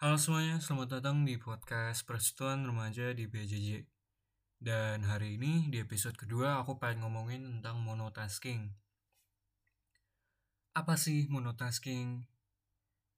[0.00, 3.84] Halo semuanya, selamat datang di podcast Persatuan Remaja di BJJ.
[4.56, 8.72] Dan hari ini di episode kedua aku pengen ngomongin tentang monotasking.
[10.72, 12.24] Apa sih monotasking?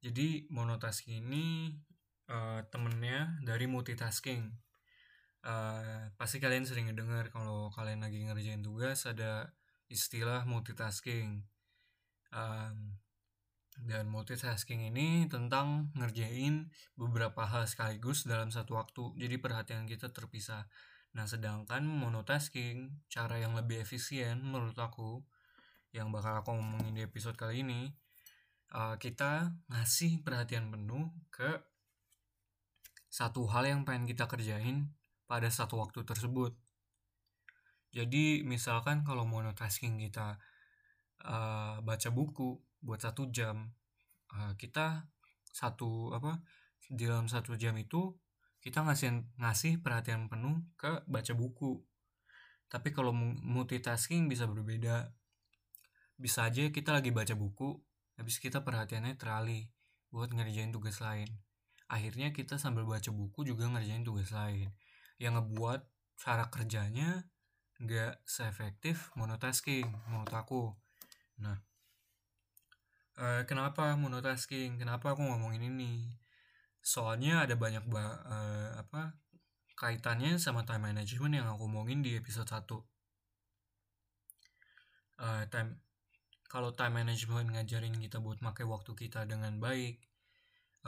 [0.03, 1.71] Jadi monotasking ini
[2.27, 4.51] uh, temennya dari multitasking.
[5.47, 9.55] Uh, pasti kalian sering dengar kalau kalian lagi ngerjain tugas ada
[9.87, 11.47] istilah multitasking.
[12.35, 12.99] Um,
[13.81, 19.17] dan multitasking ini tentang ngerjain beberapa hal sekaligus dalam satu waktu.
[19.17, 20.69] Jadi perhatian kita terpisah.
[21.13, 25.21] Nah, sedangkan monotasking, cara yang lebih efisien menurut aku,
[25.93, 27.93] yang bakal aku ngomongin di episode kali ini,
[28.73, 31.61] uh, kita ngasih perhatian penuh ke
[33.13, 34.89] satu hal yang pengen kita kerjain
[35.29, 36.57] pada satu waktu tersebut.
[37.93, 40.41] Jadi, misalkan kalau monotasking kita
[41.29, 43.71] uh, baca buku, buat satu jam.
[44.29, 45.07] Uh, kita
[45.53, 46.43] satu apa
[46.91, 48.17] di dalam satu jam itu
[48.63, 51.83] kita ngasih ngasih perhatian penuh ke baca buku.
[52.67, 55.11] Tapi kalau multitasking bisa berbeda.
[56.19, 57.75] Bisa aja kita lagi baca buku
[58.15, 59.67] habis kita perhatiannya teralih
[60.15, 61.27] buat ngerjain tugas lain.
[61.91, 64.71] Akhirnya kita sambil baca buku juga ngerjain tugas lain.
[65.19, 65.81] Yang ngebuat
[66.23, 67.27] cara kerjanya
[67.83, 70.71] nggak seefektif monotasking menurut aku.
[71.43, 71.59] Nah
[73.13, 74.81] Uh, kenapa monotasking?
[74.81, 76.17] Kenapa aku ngomongin ini?
[76.81, 79.21] Soalnya ada banyak ba uh, apa
[79.77, 82.65] kaitannya sama time management yang aku ngomongin di episode 1.
[82.73, 82.83] Uh,
[85.23, 85.77] eh, time
[86.49, 90.01] kalau time management ngajarin kita buat pakai waktu kita dengan baik,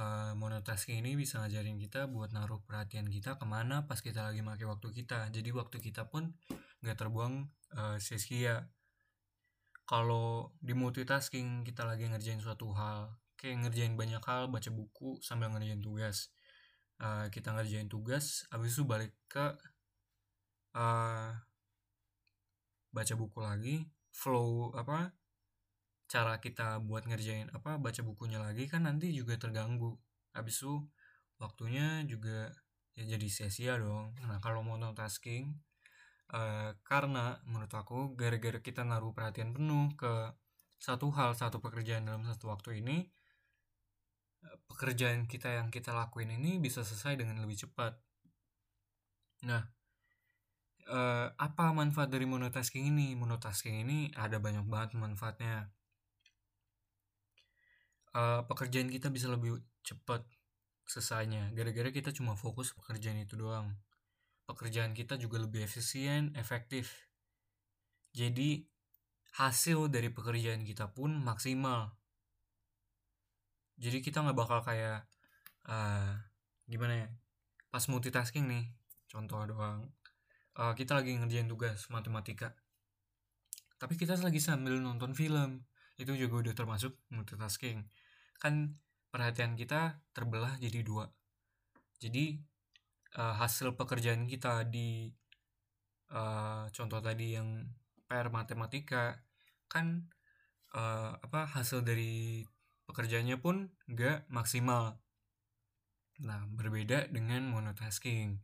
[0.01, 4.41] uh, monotasking ini bisa ngajarin kita buat naruh perhatian kita ke mana pas kita lagi
[4.41, 5.29] pakai waktu kita.
[5.29, 6.33] Jadi waktu kita pun
[6.81, 8.69] nggak terbuang uh, sia-sia
[9.85, 15.53] kalau di multitasking kita lagi ngerjain suatu hal kayak ngerjain banyak hal baca buku sambil
[15.53, 16.33] ngerjain tugas.
[16.97, 19.45] Uh, kita ngerjain tugas habis itu balik ke
[20.79, 21.35] uh,
[22.95, 23.77] baca buku lagi
[24.15, 25.11] flow apa
[26.07, 29.99] cara kita buat ngerjain apa baca bukunya lagi kan nanti juga terganggu.
[30.33, 30.75] Habis itu
[31.37, 32.55] waktunya juga
[32.97, 34.17] ya jadi sia-sia dong.
[34.25, 35.59] Nah kalau monotasking
[36.33, 40.33] Uh, karena menurut aku gara-gara kita naruh perhatian penuh ke
[40.81, 43.05] satu hal satu pekerjaan dalam satu waktu ini
[44.43, 48.01] uh, pekerjaan kita yang kita lakuin ini bisa selesai dengan lebih cepat.
[49.45, 49.69] Nah
[50.89, 53.13] uh, apa manfaat dari monotasking ini?
[53.21, 55.69] Monotasking ini ada banyak banget manfaatnya.
[58.17, 60.25] Uh, pekerjaan kita bisa lebih cepat
[60.89, 61.53] selesainya.
[61.53, 63.77] Gara-gara kita cuma fokus pekerjaan itu doang
[64.45, 67.09] pekerjaan kita juga lebih efisien, efektif.
[68.15, 68.63] Jadi
[69.35, 71.97] hasil dari pekerjaan kita pun maksimal.
[73.75, 75.11] Jadi kita nggak bakal kayak
[75.67, 76.15] uh,
[76.71, 77.09] gimana ya?
[77.75, 78.65] Pas multitasking nih,
[79.11, 79.91] contoh doang.
[80.55, 82.55] Uh, kita lagi ngerjain tugas matematika.
[83.75, 85.67] Tapi kita lagi sambil nonton film.
[85.99, 87.83] Itu juga udah termasuk multitasking.
[88.39, 88.79] Kan
[89.11, 91.11] perhatian kita terbelah jadi dua.
[91.99, 92.39] Jadi
[93.19, 95.11] uh, hasil pekerjaan kita di
[96.15, 97.67] uh, contoh tadi yang
[98.07, 99.23] PR matematika
[99.71, 100.07] kan
[100.77, 102.45] uh, apa hasil dari
[102.87, 105.01] pekerjaannya pun nggak maksimal.
[106.23, 108.39] Nah berbeda dengan monotasking.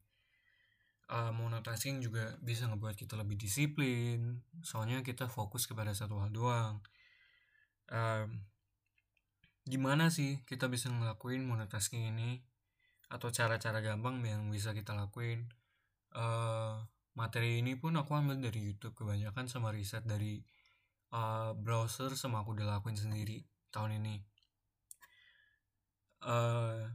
[1.11, 6.79] Uh, monotasking juga bisa ngebuat kita lebih disiplin, soalnya kita fokus kepada satu hal doang.
[7.91, 8.31] Uh,
[9.67, 12.47] gimana sih kita bisa ngelakuin monotasking ini?
[13.11, 15.51] Atau cara-cara gampang yang bisa kita lakuin.
[16.15, 16.79] Uh,
[17.19, 20.39] materi ini pun aku ambil dari YouTube kebanyakan sama riset dari
[21.11, 23.43] uh, browser sama aku udah lakuin sendiri
[23.75, 24.17] tahun ini.
[26.23, 26.87] Uh,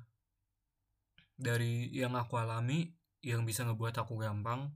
[1.36, 4.72] dari yang aku alami yang bisa ngebuat aku gampang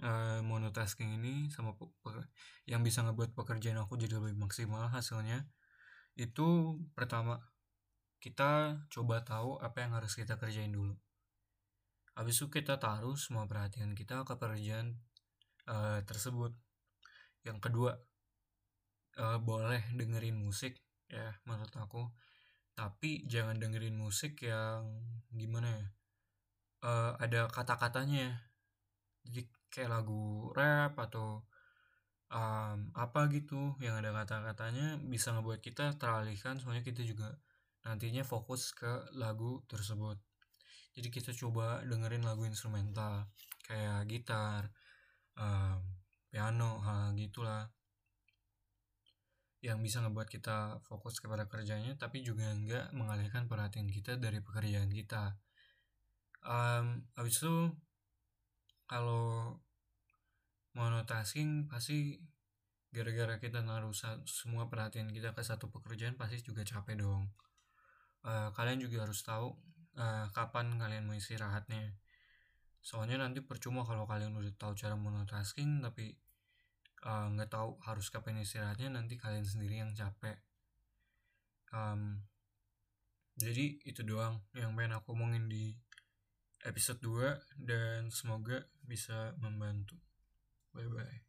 [0.00, 1.76] uh, monotasking ini sama
[2.64, 5.44] yang bisa ngebuat pekerjaan aku jadi lebih maksimal hasilnya
[6.16, 7.44] itu pertama
[8.18, 10.96] kita coba tahu apa yang harus kita kerjain dulu.
[12.16, 14.96] Habis itu kita taruh semua perhatian kita ke pekerjaan
[15.68, 16.56] uh, tersebut.
[17.44, 17.92] Yang kedua,
[19.20, 20.80] uh, boleh dengerin musik
[21.12, 22.08] ya menurut aku.
[22.76, 25.86] Tapi jangan dengerin musik yang gimana ya?
[26.84, 28.40] Uh, ada kata-katanya.
[29.24, 31.44] Jadi kayak lagu rap atau
[32.30, 37.38] um, apa gitu yang ada kata-katanya bisa ngebuat kita teralihkan soalnya kita juga
[37.86, 40.18] nantinya fokus ke lagu tersebut.
[40.98, 43.30] Jadi kita coba dengerin lagu instrumental
[43.62, 44.66] kayak gitar
[45.38, 45.78] um,
[46.26, 47.70] piano hal gitulah.
[49.62, 54.90] Yang bisa ngebuat kita fokus kepada kerjanya tapi juga nggak mengalihkan perhatian kita dari pekerjaan
[54.90, 55.38] kita.
[56.42, 57.70] Um, habis itu
[58.86, 59.58] kalau
[60.74, 62.18] monotasking pasti
[62.94, 63.92] gara-gara kita naruh
[64.24, 67.28] semua perhatian kita ke satu pekerjaan pasti juga capek dong
[68.26, 69.54] uh, kalian juga harus tahu
[69.96, 71.94] uh, kapan kalian mau istirahatnya.
[72.82, 76.14] Soalnya nanti percuma kalau kalian udah tahu cara monotasking tapi
[77.06, 80.42] nggak uh, tahu harus kapan istirahatnya nanti kalian sendiri yang capek.
[81.70, 82.26] Um,
[83.36, 85.76] jadi itu doang yang pengen aku omongin di
[86.64, 89.98] episode 2 dan semoga bisa membantu.
[90.74, 91.20] Bye bye